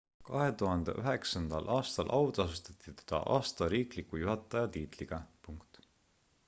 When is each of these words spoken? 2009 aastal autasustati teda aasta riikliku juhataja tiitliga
2009 0.27 1.45
aastal 1.75 2.09
autasustati 2.21 2.95
teda 3.03 3.21
aasta 3.35 3.69
riikliku 3.75 4.23
juhataja 4.25 4.73
tiitliga 4.79 5.23